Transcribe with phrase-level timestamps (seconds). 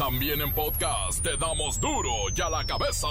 [0.00, 3.06] También en podcast te damos duro y a la cabeza.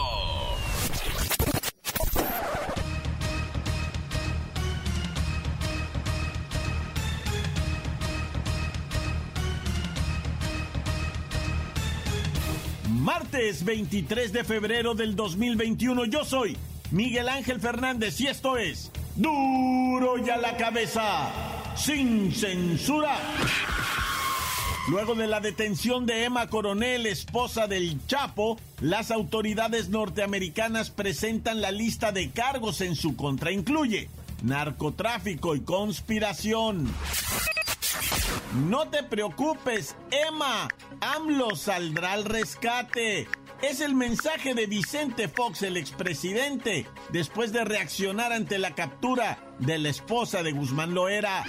[12.90, 16.58] Martes 23 de febrero del 2021 yo soy
[16.90, 21.32] Miguel Ángel Fernández y esto es duro y a la cabeza
[21.76, 23.16] sin censura.
[24.90, 31.70] Luego de la detención de Emma Coronel, esposa del Chapo, las autoridades norteamericanas presentan la
[31.70, 33.52] lista de cargos en su contra.
[33.52, 34.10] Incluye
[34.42, 36.92] narcotráfico y conspiración.
[38.68, 40.68] No te preocupes, Emma.
[41.02, 43.28] AMLO saldrá al rescate.
[43.62, 49.78] Es el mensaje de Vicente Fox, el expresidente, después de reaccionar ante la captura de
[49.78, 51.46] la esposa de Guzmán Loera.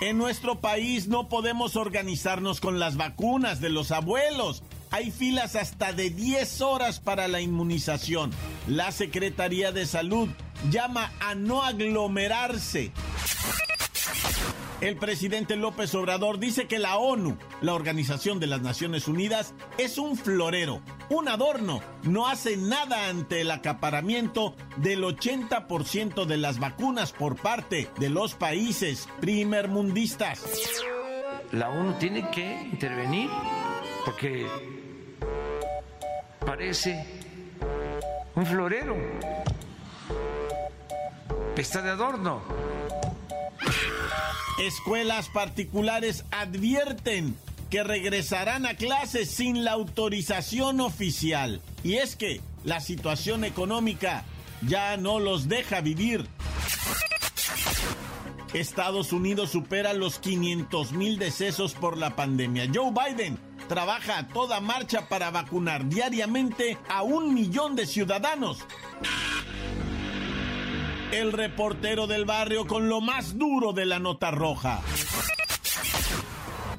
[0.00, 4.62] En nuestro país no podemos organizarnos con las vacunas de los abuelos.
[4.90, 8.30] Hay filas hasta de 10 horas para la inmunización.
[8.66, 10.30] La Secretaría de Salud
[10.70, 12.92] llama a no aglomerarse.
[14.80, 19.98] El presidente López Obrador dice que la ONU, la Organización de las Naciones Unidas, es
[19.98, 27.12] un florero, un adorno, no hace nada ante el acaparamiento del 80% de las vacunas
[27.12, 30.42] por parte de los países primermundistas.
[31.52, 33.28] La ONU tiene que intervenir
[34.06, 34.46] porque
[36.46, 37.04] parece
[38.34, 38.96] un florero.
[41.54, 42.69] Está de adorno.
[44.60, 47.34] Escuelas particulares advierten
[47.70, 51.62] que regresarán a clases sin la autorización oficial.
[51.82, 54.22] Y es que la situación económica
[54.60, 56.26] ya no los deja vivir.
[58.52, 62.68] Estados Unidos supera los 500 mil decesos por la pandemia.
[62.74, 68.58] Joe Biden trabaja a toda marcha para vacunar diariamente a un millón de ciudadanos.
[71.12, 74.80] El reportero del barrio con lo más duro de la nota roja.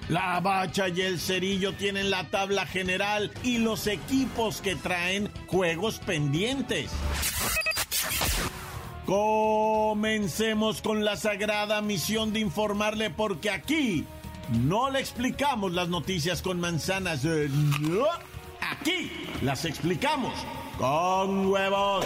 [0.08, 6.00] La Bacha y el Cerillo tienen la tabla general y los equipos que traen juegos
[6.00, 6.90] pendientes.
[9.06, 14.06] Comencemos con la sagrada misión de informarle porque aquí
[14.50, 17.26] no le explicamos las noticias con manzanas.
[17.26, 17.50] eh.
[18.62, 20.34] Aquí las explicamos
[20.78, 22.06] con huevos.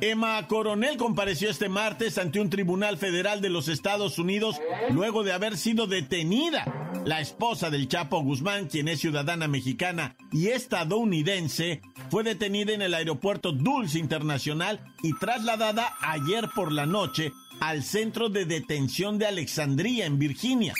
[0.00, 4.60] Emma Coronel compareció este martes ante un tribunal federal de los Estados Unidos
[4.90, 6.92] luego de haber sido detenida.
[7.04, 12.94] La esposa del Chapo Guzmán, quien es ciudadana mexicana y estadounidense, fue detenida en el
[12.94, 20.06] aeropuerto Dulce Internacional y trasladada ayer por la noche al centro de detención de Alexandria,
[20.06, 20.74] en Virginia.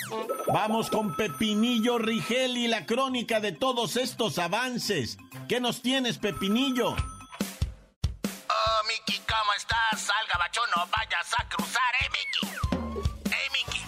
[0.46, 5.18] Vamos con Pepinillo Rigel y la crónica de todos estos avances.
[5.48, 6.94] ¿Qué nos tienes, Pepinillo?
[9.28, 10.00] ¿Cómo estás?
[10.00, 13.34] Salga, bacho, no vayas a cruzar, ¿eh, Miki?
[13.34, 13.84] ¡Eh, Miki!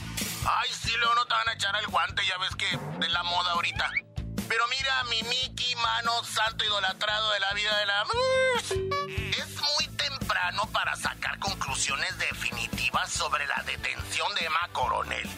[0.46, 3.22] Ay, sí, luego no te van a echar el guante, ya ves que de la
[3.22, 3.90] moda ahorita.
[4.48, 8.04] Pero mira, mi Miki, mano santo idolatrado de la vida de la...
[9.38, 15.28] Es muy temprano para sacar conclusiones definitivas sobre la detención de Emma Coronel.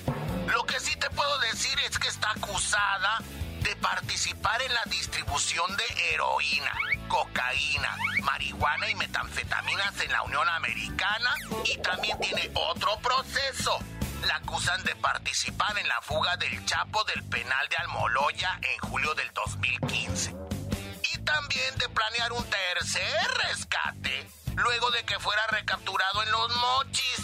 [0.46, 3.18] Lo que sí te puedo decir es que está acusada
[3.60, 6.72] de participar en la distribución de heroína,
[7.12, 13.78] cocaína, marihuana y metanfetaminas en la Unión Americana y también tiene otro proceso.
[14.26, 19.14] La acusan de participar en la fuga del Chapo del penal de Almoloya en julio
[19.14, 20.34] del 2015.
[21.12, 24.26] Y también de planear un tercer rescate
[24.56, 27.20] luego de que fuera recapturado en los mochis.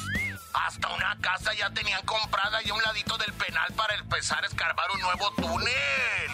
[0.52, 4.90] Hasta una casa ya tenían comprada y un ladito del penal para empezar a escarbar
[4.90, 6.30] un nuevo túnel.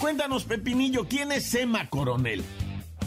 [0.00, 2.44] Cuéntanos, Pepinillo, ¿quién es Emma Coronel?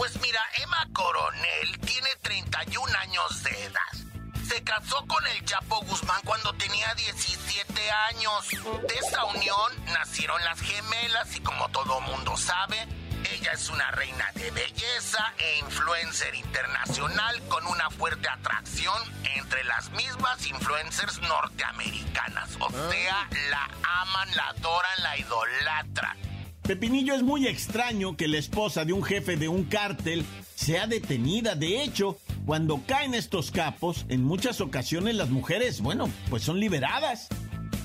[0.01, 4.41] Pues mira, Emma Coronel tiene 31 años de edad.
[4.47, 8.49] Se casó con el Chapo Guzmán cuando tenía 17 años.
[8.87, 12.87] De esa unión nacieron las gemelas y como todo mundo sabe,
[13.31, 18.99] ella es una reina de belleza e influencer internacional con una fuerte atracción
[19.35, 22.49] entre las mismas influencers norteamericanas.
[22.59, 23.69] O sea, la
[24.01, 26.30] aman, la adoran, la idolatran.
[26.71, 30.25] Pepinillo es muy extraño que la esposa de un jefe de un cártel
[30.55, 31.53] sea detenida.
[31.53, 37.27] De hecho, cuando caen estos capos, en muchas ocasiones las mujeres, bueno, pues son liberadas.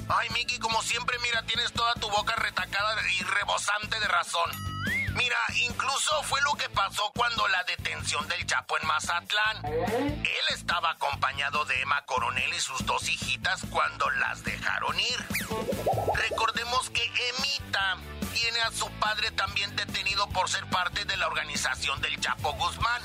[0.08, 4.52] Ay, Miki, como siempre, mira, tienes toda tu boca retacada y rebosante de razón.
[5.16, 5.36] Mira,
[5.68, 9.64] incluso fue lo que pasó cuando la detención del Chapo en Mazatlán.
[9.64, 15.26] Él estaba acompañado de Emma Coronel y sus dos hijitas cuando las dejaron ir.
[16.14, 17.96] Recordemos que Emita
[18.36, 23.00] tiene a su padre también detenido por ser parte de la organización del Chapo Guzmán.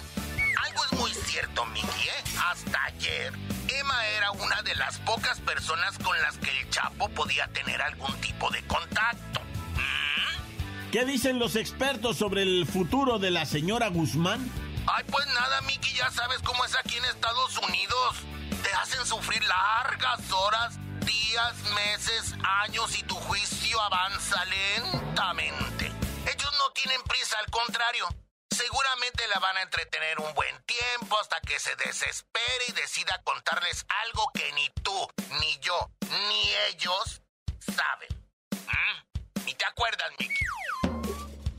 [0.66, 2.24] Algo es muy cierto, Miki, ¿eh?
[2.52, 3.32] Hasta ayer,
[3.70, 8.14] Emma era una de las pocas personas con las que el Chapo podía tener algún
[8.20, 9.40] tipo de contacto.
[9.76, 10.92] ¿Mm?
[10.92, 14.52] ¿Qué dicen los expertos sobre el futuro de la señora Guzmán?
[14.86, 18.18] Ay, pues nada, Miki, ya sabes cómo es aquí en Estados Unidos.
[18.62, 22.34] Te hacen sufrir largas horas, días, meses,
[22.64, 25.92] años y tu juicio avanza lentamente.
[26.26, 28.08] Ellos no tienen prisa, al contrario
[28.52, 33.86] Seguramente la van a entretener un buen tiempo hasta que se desespere y decida contarles
[34.04, 35.10] algo que ni tú,
[35.40, 35.90] ni yo,
[36.28, 37.22] ni ellos
[37.60, 38.10] saben.
[38.52, 39.46] ¿Mm?
[39.46, 40.46] ¿Ni te acuerdas, Mickey?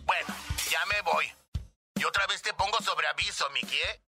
[0.05, 0.35] Bueno,
[0.71, 1.33] ya me voy.
[1.97, 4.03] Y otra vez te pongo sobre aviso, Mickey, ¿eh?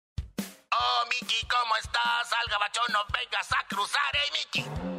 [0.71, 2.29] Oh, Mickey, ¿cómo estás?
[2.29, 4.94] Salga, bachón, no vengas a cruzar, ¿eh, Mickey?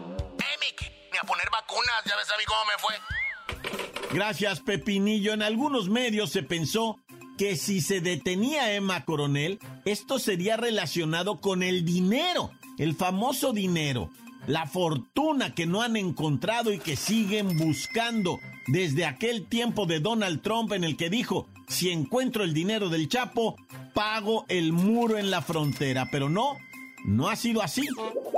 [1.11, 4.15] Ni a poner vacunas, ya ves a mí cómo me fue.
[4.15, 5.33] Gracias, Pepinillo.
[5.33, 6.99] En algunos medios se pensó
[7.37, 14.09] que si se detenía Emma Coronel, esto sería relacionado con el dinero, el famoso dinero,
[14.47, 20.41] la fortuna que no han encontrado y que siguen buscando desde aquel tiempo de Donald
[20.41, 23.55] Trump en el que dijo, si encuentro el dinero del Chapo,
[23.93, 26.57] pago el muro en la frontera, pero no,
[27.05, 27.87] no ha sido así.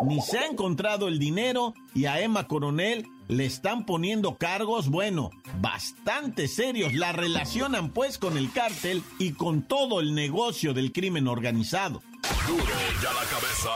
[0.06, 5.32] Ni se ha encontrado el dinero y a Emma Coronel le están poniendo cargos, bueno,
[5.60, 6.94] bastante serios.
[6.94, 12.02] La relacionan pues con el cártel y con todo el negocio del crimen organizado.
[12.48, 12.64] Duro
[13.02, 13.70] ya la cabeza.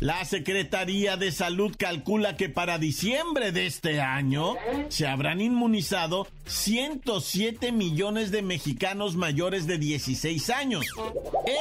[0.00, 4.54] La Secretaría de Salud calcula que para diciembre de este año
[4.90, 10.86] se habrán inmunizado 107 millones de mexicanos mayores de 16 años.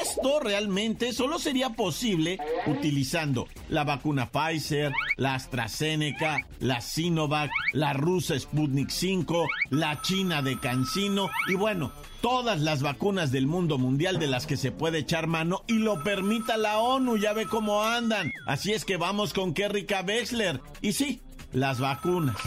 [0.01, 8.39] Esto realmente solo sería posible utilizando la vacuna Pfizer, la AstraZeneca, la Sinovac, la rusa
[8.39, 11.91] Sputnik 5, la china de Cancino y bueno,
[12.21, 16.03] todas las vacunas del mundo mundial de las que se puede echar mano y lo
[16.03, 18.31] permita la ONU, ya ve cómo andan.
[18.45, 20.61] Así es que vamos con Kerrika Wexler.
[20.81, 22.37] Y sí, las vacunas.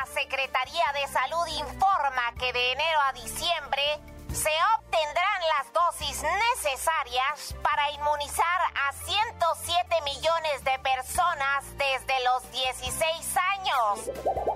[0.00, 4.00] La Secretaría de Salud informa que de enero a diciembre
[4.32, 13.36] se obtendrán las dosis necesarias para inmunizar a 107 millones de personas desde los 16
[13.58, 14.06] años.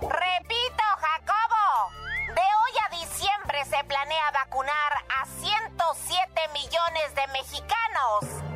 [0.01, 1.91] Repito, Jacobo,
[2.29, 8.54] de hoy a diciembre se planea vacunar a 107 millones de mexicanos.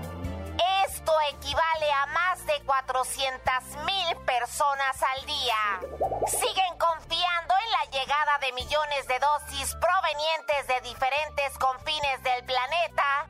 [0.86, 5.80] Esto equivale a más de 400 mil personas al día.
[6.26, 13.26] Siguen confiando en la llegada de millones de dosis provenientes de diferentes confines del planeta,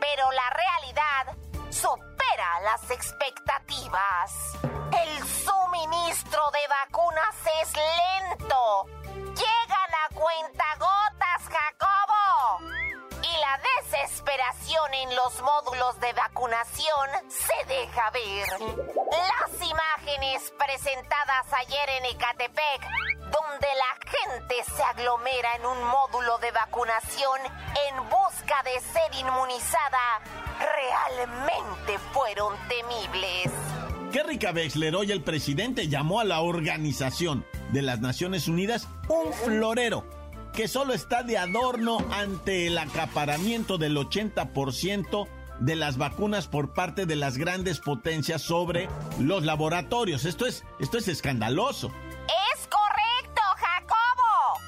[0.00, 1.36] pero la realidad
[1.70, 4.32] supera las expectativas.
[4.92, 8.86] El suministro de vacunas es lento.
[9.14, 12.85] Llegan a cuentagotas, Jacobo
[13.40, 18.46] la desesperación en los módulos de vacunación se deja ver.
[19.10, 22.82] Las imágenes presentadas ayer en Ecatepec,
[23.20, 27.40] donde la gente se aglomera en un módulo de vacunación
[27.88, 30.22] en busca de ser inmunizada,
[30.58, 33.50] realmente fueron temibles.
[34.12, 40.15] Kerry Wexler, hoy el presidente llamó a la Organización de las Naciones Unidas un florero
[40.56, 45.28] que solo está de adorno ante el acaparamiento del 80%
[45.60, 48.88] de las vacunas por parte de las grandes potencias sobre
[49.20, 50.24] los laboratorios.
[50.24, 51.92] Esto es, esto es escandaloso.
[52.54, 54.58] Es correcto, Jacobo.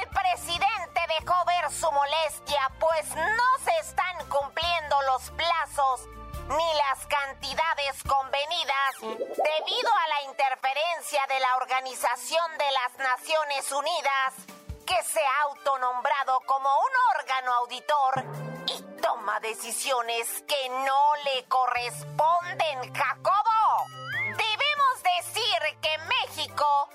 [0.00, 6.08] El presidente dejó ver su molestia, pues no se están cumpliendo los plazos
[6.48, 14.55] ni las cantidades convenidas debido a la interferencia de la Organización de las Naciones Unidas
[14.86, 18.24] que se ha autonombrado como un órgano auditor
[18.66, 23.86] y toma decisiones que no le corresponden, Jacobo.
[24.14, 26.88] Debemos decir que México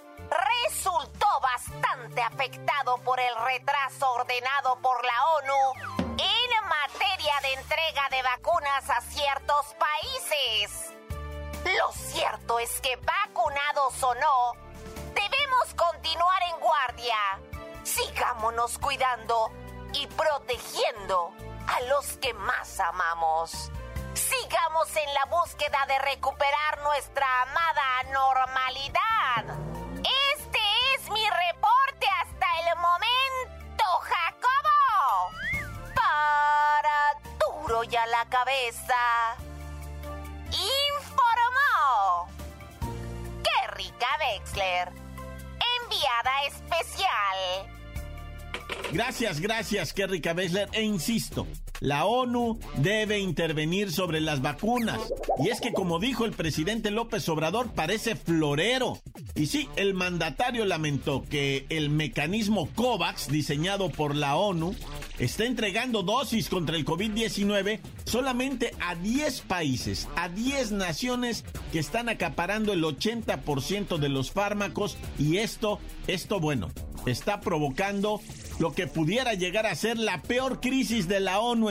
[0.63, 5.73] resultó bastante afectado por el retraso ordenado por la ONU
[6.17, 8.89] en materia de entrega de vacunas
[10.31, 10.93] Entonces,
[11.65, 14.53] lo cierto es que vacunados o no,
[15.13, 17.60] debemos continuar en guardia.
[17.83, 19.51] Sigámonos cuidando
[19.93, 21.33] y protegiendo
[21.67, 23.71] a los que más amamos.
[24.13, 29.57] Sigamos en la búsqueda de recuperar nuestra amada normalidad.
[30.33, 30.59] Este
[30.95, 35.31] es mi reporte hasta el momento, Jacobo.
[35.95, 39.37] Para duro y a la cabeza.
[40.97, 42.27] Informó.
[43.43, 44.91] ¡Qué rica Wexler!
[45.81, 47.70] Enviada especial.
[48.91, 50.69] Gracias, gracias, Kerry Bessler.
[50.73, 51.47] E insisto,
[51.81, 54.99] la ONU debe intervenir sobre las vacunas.
[55.43, 58.99] Y es que, como dijo el presidente López Obrador, parece florero.
[59.33, 64.75] Y sí, el mandatario lamentó que el mecanismo COVAX, diseñado por la ONU,
[65.17, 72.09] está entregando dosis contra el COVID-19 solamente a 10 países, a 10 naciones que están
[72.09, 74.97] acaparando el 80% de los fármacos.
[75.17, 76.69] Y esto, esto bueno,
[77.07, 78.21] está provocando
[78.59, 81.70] lo que pudiera llegar a ser la peor crisis de la ONU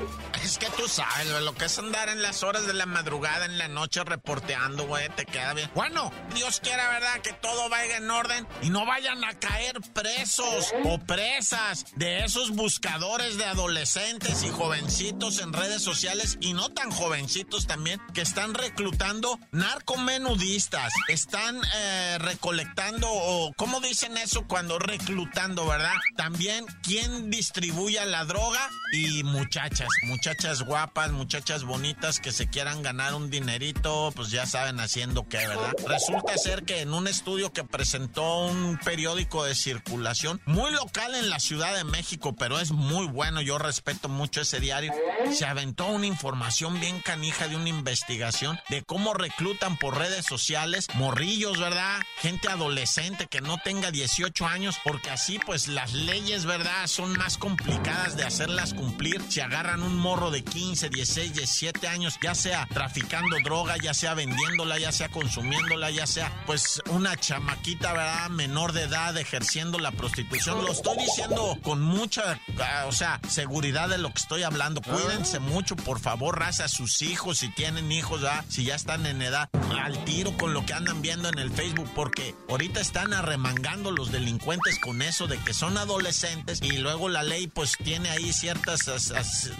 [0.43, 3.59] Es que tú sabes, lo que es andar en las horas de la madrugada, en
[3.59, 5.69] la noche reporteando, güey, te queda bien.
[5.75, 7.21] Bueno, Dios quiera, ¿verdad?
[7.21, 12.49] Que todo vaya en orden y no vayan a caer presos o presas de esos
[12.51, 18.55] buscadores de adolescentes y jovencitos en redes sociales y no tan jovencitos también, que están
[18.55, 25.93] reclutando narcomenudistas, están eh, recolectando o, ¿cómo dicen eso cuando reclutando, verdad?
[26.17, 26.38] También
[26.83, 33.29] quién distribuye la droga y muchachas, muchachas guapas, muchachas bonitas que se quieran ganar un
[33.29, 35.73] dinerito, pues ya saben haciendo qué, ¿verdad?
[35.85, 41.29] Resulta ser que en un estudio que presentó un periódico de circulación muy local en
[41.29, 44.93] la Ciudad de México, pero es muy bueno, yo respeto mucho ese diario,
[45.33, 50.87] se aventó una información bien canija de una investigación de cómo reclutan por redes sociales
[50.95, 51.99] morrillos, ¿verdad?
[52.21, 56.85] Gente adolescente que no tenga 18 años, porque así pues las leyes, ¿verdad?
[56.85, 59.19] Son más complicadas de hacerlas cumplir.
[59.29, 64.13] Si agarran un morro de 15, 16, 17 años, ya sea traficando droga, ya sea
[64.13, 68.29] vendiéndola, ya sea consumiéndola, ya sea pues una chamaquita, ¿verdad?
[68.29, 70.63] Menor de edad ejerciendo la prostitución.
[70.63, 74.81] Lo estoy diciendo con mucha, ah, o sea, seguridad de lo que estoy hablando.
[74.81, 78.45] Cuídense mucho, por favor, raza a sus hijos, si tienen hijos, ¿verdad?
[78.49, 79.49] Si ya están en edad,
[79.81, 84.11] al tiro con lo que andan viendo en el Facebook, porque ahorita están arremangando los
[84.11, 88.33] delincuentes con eso de que son adolescentes adolescentes y luego la ley pues tiene ahí
[88.33, 88.81] ciertas,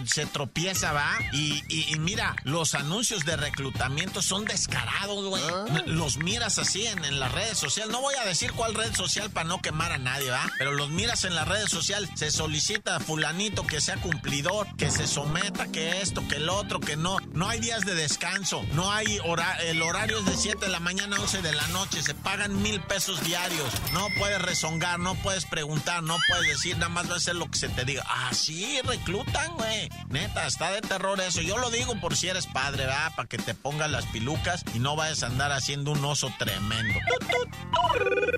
[0.06, 1.10] se tropieza, ¿va?
[1.32, 5.42] Y, y, mira, los anuncios de reclutamiento son descarados, güey.
[5.44, 5.82] Ah.
[5.86, 7.92] Los miras así en, en, las redes sociales.
[7.92, 10.50] No voy a decir cuál red social para no quemar a nadie, ¿va?
[10.58, 12.10] Pero los miras en las redes sociales.
[12.14, 16.80] Se solicita a fulanito que sea cumplidor, que se someta, que esto, que el otro,
[16.80, 17.18] que no.
[17.32, 18.64] No hay días de descanso.
[18.72, 21.66] No hay hora, el horario es de 7 de la mañana a 11 de la
[21.68, 22.02] noche.
[22.02, 23.70] Se pagan mil pesos diarios.
[23.92, 27.50] No puedes rezongar, no puedes preguntar, no puedes decir, nada más va a ser lo
[27.50, 28.04] que se te diga.
[28.06, 29.88] Ah, sí, reclutan, güey.
[30.08, 31.40] Neta, está de terror eso.
[31.40, 33.12] Yo lo digo por si eres padre, ¿verdad?
[33.16, 36.98] Para que te pongas las pilucas y no vayas a andar haciendo un oso tremendo.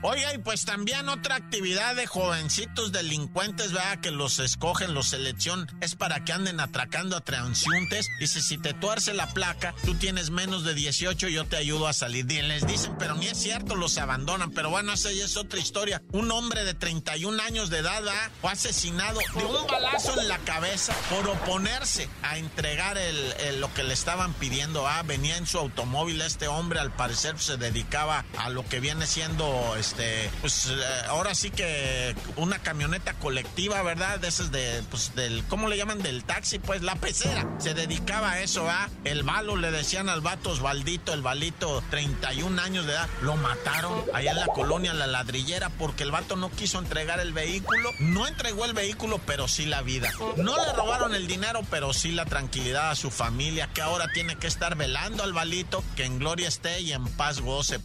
[0.03, 4.01] Oiga, y pues también otra actividad de jovencitos delincuentes, ¿verdad?
[4.01, 8.09] Que los escogen, los seleccionan, es para que anden atracando a transeúntes.
[8.19, 11.93] Dice, si te tuerce la placa, tú tienes menos de 18, yo te ayudo a
[11.93, 12.23] salir.
[12.31, 14.51] Y les dicen, pero ni es cierto, los abandonan.
[14.53, 16.03] Pero bueno, esa ya es otra historia.
[16.13, 18.31] Un hombre de 31 años de edad ciudad, ¿verdad?
[18.41, 23.83] Fue asesinado de un balazo en la cabeza por oponerse a entregar el, lo que
[23.83, 24.87] le estaban pidiendo.
[24.87, 29.07] Ah, venía en su automóvil este hombre, al parecer se dedicaba a lo que viene
[29.07, 34.19] siendo, este, pues eh, ahora sí que una camioneta colectiva, ¿verdad?
[34.19, 36.03] De esas de, pues del, ¿cómo le llaman?
[36.03, 37.47] Del taxi, pues la pecera.
[37.59, 38.89] Se dedicaba a eso, ¿ah?
[39.05, 44.05] El balo le decían al vato Osvaldito, el balito, 31 años de edad, lo mataron
[44.13, 47.82] allá en la colonia La Ladrillera porque el vato no quiso entregar el vehículo.
[47.99, 50.11] No entregó el vehículo, pero sí la vida.
[50.37, 54.37] No le robaron el dinero, pero sí la tranquilidad a su familia, que ahora tiene
[54.37, 57.81] que estar velando al balito, que en gloria esté y en paz goce.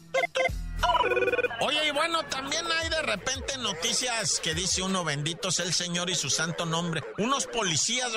[1.59, 6.09] Oye, y bueno, también hay de repente noticias que dice uno, bendito sea el Señor
[6.09, 7.03] y su santo nombre.
[7.17, 8.11] Unos policías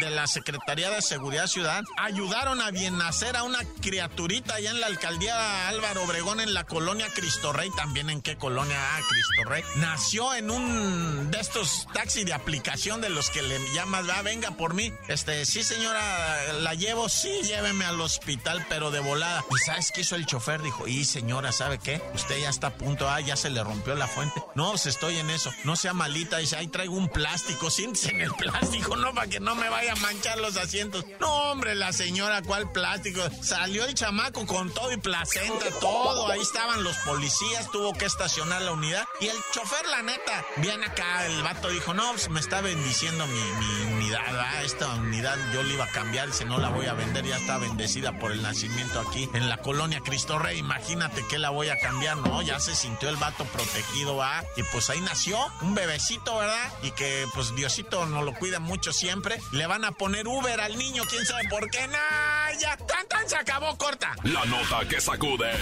[0.00, 4.80] de la Secretaría de Seguridad Ciudadana ayudaron a bien nacer a una criaturita allá en
[4.80, 7.70] la alcaldía Álvaro Obregón en la colonia Cristo Rey.
[7.76, 9.64] También en qué colonia, ah, Cristo Rey.
[9.76, 14.52] Nació en un de estos taxis de aplicación de los que le llamas, va, venga
[14.52, 14.92] por mí.
[15.08, 19.44] Este, sí señora, la llevo, sí, lléveme al hospital, pero de volada.
[19.50, 20.62] ¿Y sabes qué hizo el chofer?
[20.62, 22.00] Dijo, y señora, ¿sabe qué?
[22.14, 24.42] Usted ya está punto, ah, ya se le rompió la fuente.
[24.54, 25.50] No, pues estoy en eso.
[25.64, 29.40] No sea malita, dice, ahí traigo un plástico, siéntese en el plástico, no, para que
[29.40, 31.04] no me vaya a manchar los asientos.
[31.20, 33.20] No, hombre, la señora, ¿cuál plástico?
[33.42, 36.28] Salió el chamaco con todo y placenta, todo.
[36.30, 39.04] Ahí estaban los policías, tuvo que estacionar la unidad.
[39.20, 43.26] Y el chofer, la neta, viene acá, el vato dijo, no, pues me está bendiciendo
[43.26, 46.86] mi, mi unidad, ah, esta unidad yo le iba a cambiar, dice, no la voy
[46.86, 50.58] a vender, ya está bendecida por el nacimiento aquí en la colonia Cristo Rey.
[50.58, 54.42] Imagínate que la voy a cambiar, no, ya se sintió el vato protegido, va.
[54.56, 56.72] Y pues ahí nació un bebecito, ¿verdad?
[56.82, 59.38] Y que pues Diosito nos lo cuida mucho siempre.
[59.52, 61.86] Le van a poner Uber al niño, quién sabe por qué.
[61.86, 62.58] ¡Nah!
[62.60, 64.16] Ya, tan tan se acabó, corta.
[64.24, 65.52] La nota que sacude.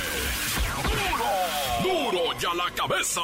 [1.82, 2.10] ¡Duro!
[2.12, 3.20] ¡Duro ya la cabeza!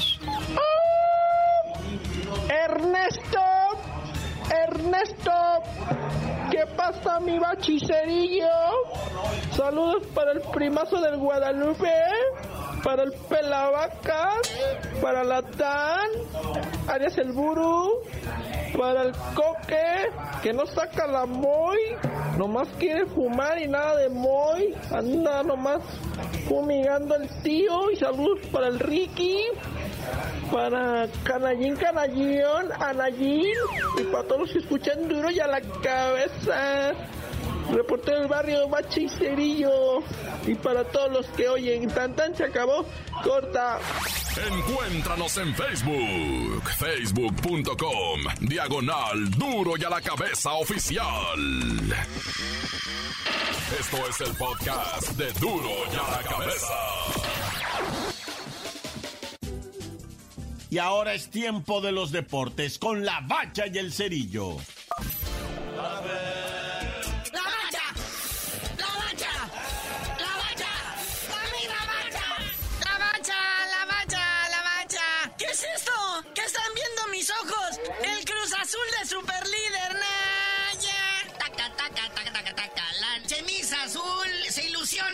[2.48, 3.38] Ernesto,
[4.50, 5.30] Ernesto,
[6.50, 8.48] ¿qué pasa mi bachicerillo?
[9.54, 11.92] Saludos para el primazo del Guadalupe
[12.82, 14.52] para el Pelavacas,
[15.00, 16.08] para la Tan,
[16.86, 18.02] Arias el Buru,
[18.78, 20.08] para el Coque,
[20.40, 21.78] que no saca la Moy,
[22.36, 25.82] nomás quiere fumar y nada de Moy, anda nomás
[26.48, 29.42] fumigando el tío, y saludos para el Ricky,
[30.52, 32.40] para Canallín Canallín,
[32.78, 33.52] Anallín,
[33.98, 36.92] y para todos los que escuchan duro y a la cabeza.
[37.70, 39.98] Reportero del barrio Bachicerillo.
[40.46, 42.86] Y para todos los que oyen, tan tan se acabó,
[43.22, 43.78] corta.
[44.36, 51.38] Encuéntranos en Facebook, facebook.com, diagonal duro y a la cabeza oficial.
[53.78, 56.74] Esto es el podcast de duro y a la cabeza.
[60.70, 64.56] Y ahora es tiempo de los deportes con la bacha y el cerillo.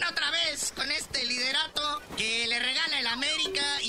[0.02, 3.43] otra vez con este liderato que le regala el América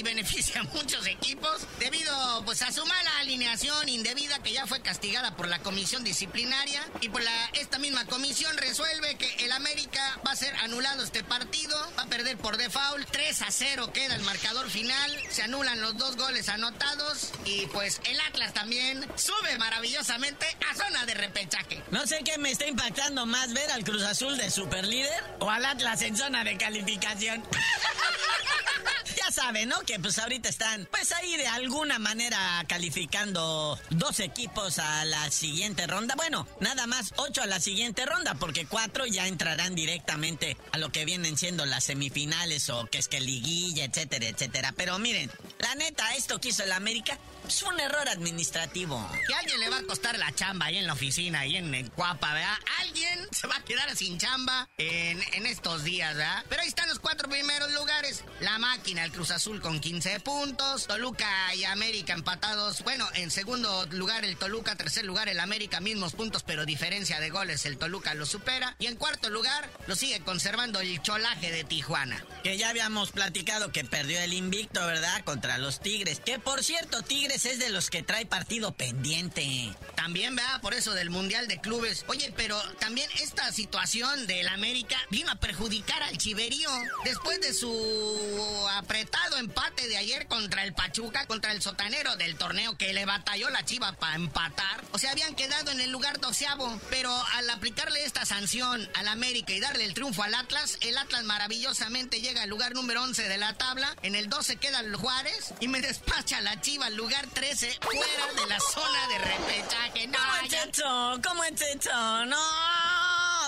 [0.05, 5.35] beneficia a muchos equipos debido pues a su mala alineación indebida que ya fue castigada
[5.35, 10.31] por la comisión disciplinaria y por la esta misma comisión resuelve que el América va
[10.31, 14.21] a ser anulado este partido, va a perder por default, 3 a 0 queda el
[14.21, 20.45] marcador final, se anulan los dos goles anotados y pues el Atlas también sube maravillosamente
[20.71, 21.83] a zona de repechaje.
[21.89, 25.65] No sé qué me está impactando más ver al Cruz Azul de superlíder o al
[25.65, 27.43] Atlas en zona de calificación.
[29.15, 29.79] ya saben, ¿no?
[29.81, 35.87] Que pues ahorita están, pues ahí de alguna manera calificando dos equipos a la siguiente
[35.87, 36.13] ronda.
[36.13, 40.91] Bueno, nada más ocho a la siguiente ronda, porque cuatro ya entrarán directamente a lo
[40.91, 44.75] que vienen siendo las semifinales o que es que liguilla, etcétera, etcétera.
[44.77, 49.09] Pero miren, la neta, esto que hizo el América es un error administrativo.
[49.27, 51.91] Que alguien le va a costar la chamba ahí en la oficina, ahí en, el
[51.91, 52.57] Cuapa, ¿verdad?
[52.81, 56.43] Alguien se va a quedar sin chamba en, en estos días, ¿verdad?
[56.49, 58.23] Pero ahí están los cuatro primeros lugares.
[58.39, 60.87] La máquina, el Cruz Azul con 15 puntos.
[60.87, 62.81] Toluca y América empatados.
[62.81, 67.29] Bueno, en segundo lugar el Toluca, tercer lugar el América, mismos puntos, pero diferencia de
[67.29, 67.67] goles.
[67.67, 68.75] El Toluca lo supera.
[68.79, 72.25] Y en cuarto lugar lo sigue conservando el Cholaje de Tijuana.
[72.43, 75.23] Que ya habíamos platicado que perdió el invicto, ¿verdad?
[75.23, 76.19] Contra los Tigres.
[76.19, 79.71] Que por cierto, Tigres es de los que trae partido pendiente.
[79.95, 80.61] También, ¿verdad?
[80.61, 82.05] Por eso del Mundial de Clubes.
[82.07, 86.71] Oye, pero también esta situación del América vino a perjudicar al Chiverío.
[87.03, 92.77] Después de su apretado empate de ayer contra el Pachuca, contra el sotanero del torneo
[92.77, 94.83] que le batalló la chiva para empatar.
[94.91, 96.79] O sea, habían quedado en el lugar doceavo.
[96.89, 101.23] Pero al aplicarle esta sanción al América y darle el triunfo al Atlas, el Atlas
[101.23, 103.95] maravillosamente llega al lugar número 11 de la tabla.
[104.01, 108.33] En el 12 queda el Juárez y me despacha la chiva al lugar 13 fuera
[108.35, 110.07] de la zona de repechaje.
[110.07, 111.19] No, ¿Cómo es eso?
[111.23, 112.25] ¿Cómo es eso?
[112.25, 112.84] No.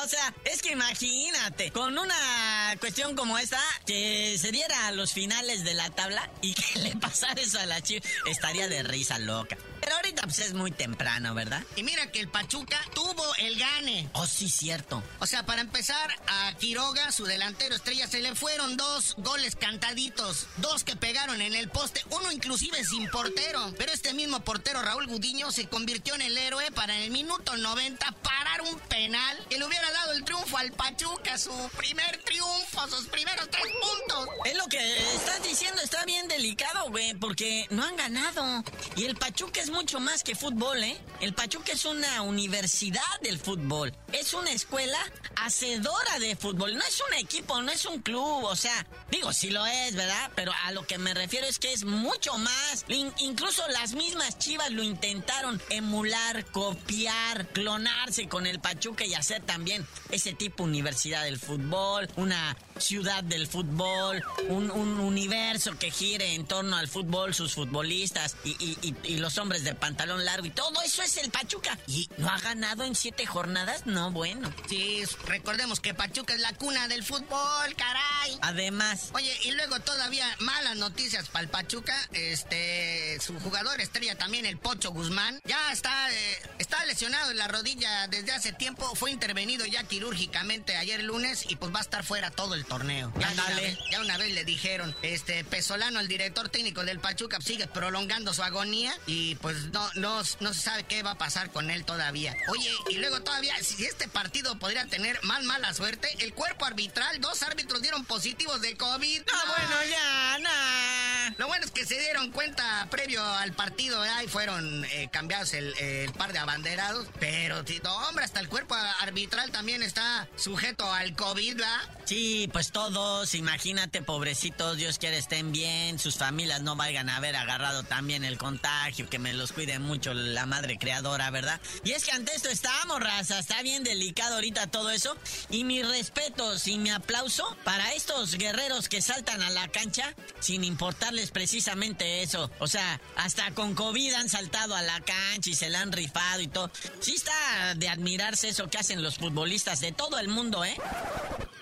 [0.07, 5.11] O sea, es que imagínate, con una cuestión como esta, que se diera a los
[5.11, 9.19] finales de la tabla y que le pasara eso a la chiva, estaría de risa
[9.19, 9.57] loca.
[9.81, 11.63] Pero ahorita pues es muy temprano, ¿verdad?
[11.75, 14.09] Y mira que el Pachuca tuvo el gane.
[14.13, 15.03] Oh, sí, cierto.
[15.19, 20.47] O sea, para empezar, a Quiroga, su delantero estrella, se le fueron dos goles cantaditos.
[20.57, 23.73] Dos que pegaron en el poste, uno inclusive sin portero.
[23.77, 27.55] Pero este mismo portero, Raúl Gudiño, se convirtió en el héroe para en el minuto
[27.55, 32.87] 90 parar un penal que le hubiera dado el triunfo al Pachuca, su primer triunfo,
[32.89, 34.27] sus primeros tres puntos.
[34.45, 38.63] Es lo que estás diciendo, está bien delicado, güey, porque no han ganado.
[38.95, 40.97] Y el Pachuca es mucho más que fútbol, ¿eh?
[41.19, 43.93] El Pachuca es una universidad del fútbol.
[44.13, 44.99] Es una escuela
[45.37, 46.75] hacedora de fútbol.
[46.75, 48.43] No es un equipo, no es un club.
[48.43, 50.31] O sea, digo, sí lo es, ¿verdad?
[50.35, 52.85] Pero a lo que me refiero es que es mucho más.
[52.87, 59.41] In- incluso las mismas chivas lo intentaron emular, copiar, clonarse con el Pachuca y hacer
[59.43, 66.33] también ese tipo universidad del fútbol, una ciudad del fútbol, un, un universo que gire
[66.35, 70.45] en torno al fútbol, sus futbolistas y, y- y- y los hombres de pantalón largo
[70.45, 71.77] y todo eso es el Pachuca.
[71.87, 73.85] ¿Y no ha ganado en siete jornadas?
[73.85, 74.53] No, bueno.
[74.69, 78.37] Sí, recordemos que Pachuca es la cuna del fútbol, caray.
[78.41, 81.95] Además, Oye, y luego todavía malas noticias para el Pachuca.
[82.13, 87.47] Este, su jugador estrella también, el Pocho Guzmán, ya está, eh, está lesionado en la
[87.47, 88.95] rodilla desde hace tiempo.
[88.95, 93.11] Fue intervenido ya quirúrgicamente ayer lunes y pues va a estar fuera todo el torneo.
[93.19, 97.39] Ya, una vez, ya una vez le dijeron, este, Pesolano, el director técnico del Pachuca,
[97.41, 101.51] sigue prolongando su agonía y pues no, no, no se sabe qué va a pasar
[101.51, 102.35] con él todavía.
[102.49, 107.19] Oye, y luego todavía, si este partido podría tener más mala suerte, el cuerpo arbitral,
[107.19, 109.21] dos árbitros dieron positivos de COVID.
[109.21, 111.35] no, bueno, ya, nah.
[111.37, 114.21] Lo bueno es que se dieron cuenta previo al partido, ¿verdad?
[114.23, 117.07] Y fueron eh, cambiados el, el par de abanderados.
[117.19, 121.81] Pero, sí, no, hombre, hasta el cuerpo arbitral también está sujeto al COVID, ¿verdad?
[122.05, 127.35] Sí, pues todos, imagínate, pobrecitos, Dios quiere estén bien, sus familias no vayan a haber
[127.35, 131.59] agarrado también el contagio, que me los cuide mucho la madre creadora, ¿verdad?
[131.83, 135.17] Y es que ante esto estamos, raza, está bien delicado ahorita todo eso.
[135.49, 140.63] Y mis respetos y mi aplauso para estos guerreros que saltan a la cancha sin
[140.63, 142.49] importarles precisamente eso.
[142.59, 146.41] O sea, hasta con COVID han saltado a la cancha y se la han rifado
[146.41, 146.71] y todo.
[147.01, 150.77] Sí está de admirarse eso que hacen los futbolistas de todo el mundo, ¿eh?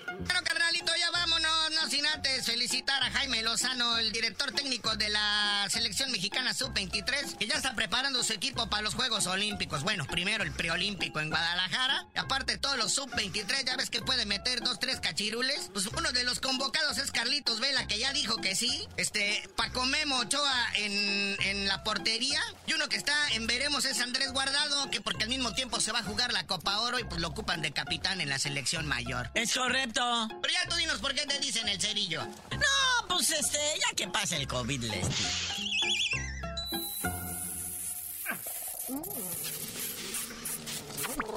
[0.06, 5.08] Bueno, carnalito, ya vámonos, no sin antes felicitar a Jaime Lozano, el director técnico de
[5.08, 9.82] la selección mexicana sub-23, que ya está preparando su equipo para los Juegos Olímpicos.
[9.82, 14.60] Bueno, primero el preolímpico en Guadalajara, aparte todos los sub-23, ya ves que puede meter
[14.60, 15.70] dos, tres cachirules.
[15.72, 18.86] Pues uno de los convocados es Carlitos Vela, que ya dijo que sí.
[18.96, 24.00] Este, Paco Memo Ochoa en, en la portería, y uno que está en veremos es
[24.00, 27.04] Andrés Guardado, que porque al mismo tiempo se va a jugar la Copa Oro y
[27.04, 29.30] pues lo ocupan de capitán en la selección mayor.
[29.34, 29.95] Es correcto.
[29.96, 32.22] Pero ya tú dinos por qué te dicen el cerillo.
[32.50, 35.06] No, pues este, ya que pasa el COVID, les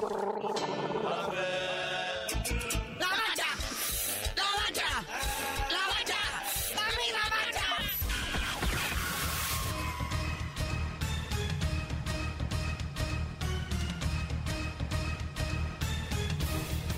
[0.02, 0.79] ¡La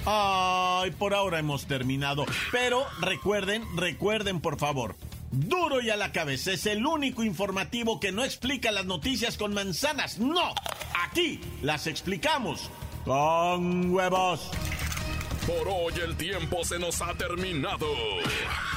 [0.04, 2.24] Ay, por ahora hemos terminado.
[2.50, 4.96] Pero recuerden, recuerden por favor.
[5.30, 9.54] Duro y a la cabeza es el único informativo que no explica las noticias con
[9.54, 10.18] manzanas.
[10.18, 10.54] No,
[11.08, 12.68] aquí las explicamos
[13.04, 14.50] con huevos.
[15.46, 17.86] Por hoy el tiempo se nos ha terminado.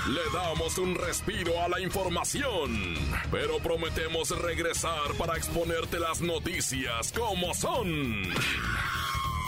[0.07, 2.95] Le damos un respiro a la información,
[3.31, 8.33] pero prometemos regresar para exponerte las noticias como son.